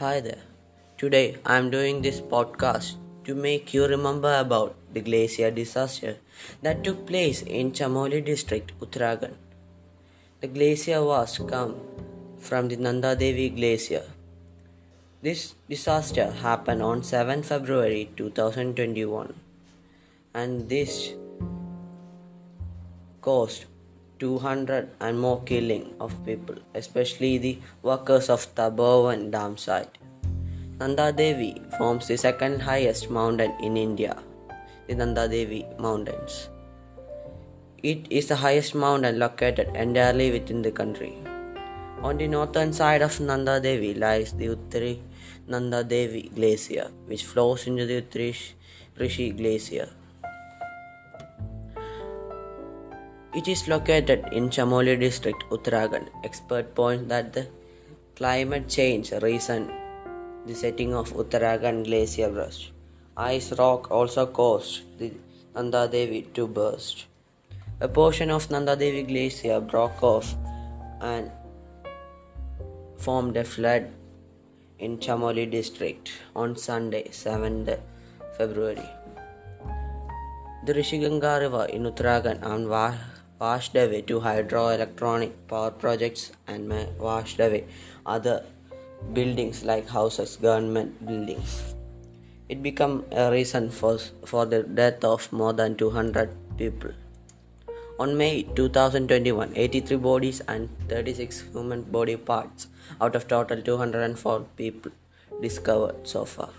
[0.00, 0.42] Hi there.
[0.96, 6.18] Today I am doing this podcast to make you remember about the glacier disaster
[6.62, 9.34] that took place in Chamoli district, Uttarakhand.
[10.40, 11.74] The glacier was come
[12.38, 14.04] from the Nanda Devi glacier.
[15.20, 19.34] This disaster happened on 7 February 2021
[20.32, 21.12] and this
[23.20, 23.64] caused
[24.18, 29.98] 200 and more killing of people, especially the workers of Tapovan dam site.
[30.80, 34.16] Nanda Devi forms the second highest mountain in India,
[34.86, 36.48] the Nanda Devi Mountains.
[37.82, 41.14] It is the highest mountain located entirely within the country.
[42.02, 45.00] On the northern side of Nanda Devi lies the Uttari
[45.48, 48.36] Nanda Devi Glacier, which flows into the Uttari
[48.98, 49.88] Rishi Glacier.
[53.34, 56.08] It is located in Chamoli district, Uttarakhand.
[56.24, 57.46] Expert point that the
[58.16, 59.70] climate change reason
[60.46, 62.70] the setting of Uttarakhand glacier burst.
[63.18, 65.12] Ice rock also caused the
[65.54, 67.04] Nanda Devi to burst.
[67.80, 70.34] A portion of Nanda Devi glacier broke off
[71.02, 71.30] and
[72.96, 73.92] formed a flood
[74.78, 77.78] in Chamoli district on Sunday, 7th
[78.38, 78.88] February.
[80.64, 82.68] The Rishiganga River in Uttarakhand and
[83.40, 87.64] washed away two hydroelectronic power projects and washed away
[88.04, 88.44] other
[89.12, 91.74] buildings like houses, government buildings.
[92.48, 96.90] It became a reason for, for the death of more than 200 people.
[98.00, 102.68] On May 2021, 83 bodies and 36 human body parts
[103.00, 104.92] out of total 204 people
[105.42, 106.50] discovered so far.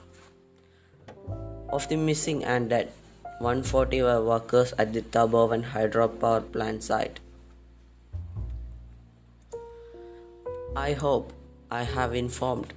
[1.69, 2.91] Of the missing and dead,
[3.39, 7.21] 140 were workers at the Tapovan hydropower plant site.
[10.75, 11.31] I hope
[11.71, 12.73] I have informed.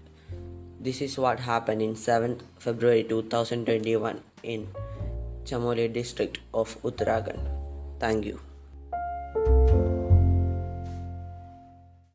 [0.81, 4.69] This is what happened in 7th February 2021 in
[5.45, 7.45] Chamoli district of Uttarakhand.
[7.99, 8.41] Thank you.